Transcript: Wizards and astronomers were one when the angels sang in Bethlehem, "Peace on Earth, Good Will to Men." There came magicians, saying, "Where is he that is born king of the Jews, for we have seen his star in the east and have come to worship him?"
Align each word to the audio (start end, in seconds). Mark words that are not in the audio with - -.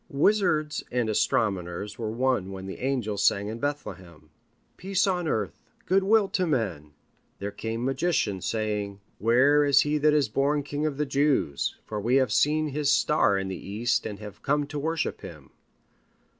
Wizards 0.09 0.83
and 0.91 1.11
astronomers 1.11 1.99
were 1.99 2.09
one 2.09 2.51
when 2.51 2.65
the 2.65 2.79
angels 2.79 3.23
sang 3.23 3.49
in 3.49 3.59
Bethlehem, 3.59 4.31
"Peace 4.75 5.05
on 5.05 5.27
Earth, 5.27 5.61
Good 5.85 6.01
Will 6.01 6.27
to 6.29 6.47
Men." 6.47 6.93
There 7.37 7.51
came 7.51 7.85
magicians, 7.85 8.47
saying, 8.47 8.99
"Where 9.19 9.63
is 9.63 9.81
he 9.81 9.99
that 9.99 10.15
is 10.15 10.27
born 10.27 10.63
king 10.63 10.87
of 10.87 10.97
the 10.97 11.05
Jews, 11.05 11.77
for 11.85 12.01
we 12.01 12.15
have 12.15 12.31
seen 12.31 12.69
his 12.69 12.91
star 12.91 13.37
in 13.37 13.47
the 13.47 13.55
east 13.69 14.07
and 14.07 14.17
have 14.17 14.41
come 14.41 14.65
to 14.65 14.79
worship 14.79 15.21
him?" 15.21 15.51